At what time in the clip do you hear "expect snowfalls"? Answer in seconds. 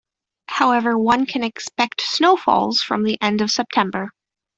1.43-2.81